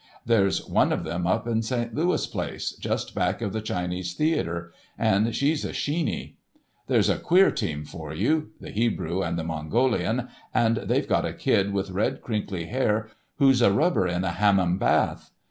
There's 0.25 0.67
one 0.67 0.91
of 0.91 1.03
them 1.03 1.27
up 1.27 1.45
in 1.45 1.61
St. 1.61 1.93
Louis 1.93 2.25
Place, 2.25 2.71
just 2.77 3.13
back 3.13 3.39
of 3.39 3.53
the 3.53 3.61
Chinese 3.61 4.15
theatre, 4.15 4.73
and 4.97 5.35
she's 5.35 5.63
a 5.63 5.73
Sheeny. 5.73 6.37
There's 6.87 7.07
a 7.07 7.19
queer 7.19 7.51
team 7.51 7.85
for 7.85 8.11
you—the 8.11 8.71
Hebrew 8.71 9.21
and 9.21 9.37
the 9.37 9.43
Mongolian—and 9.43 10.77
they've 10.77 11.07
got 11.07 11.25
a 11.25 11.33
kid 11.33 11.71
with 11.71 11.91
red, 11.91 12.23
crinkly 12.23 12.65
hair, 12.65 13.09
who's 13.35 13.61
a 13.61 13.71
rubber 13.71 14.07
in 14.07 14.23
a 14.23 14.31
Hammam 14.31 14.79
bath. 14.79 15.29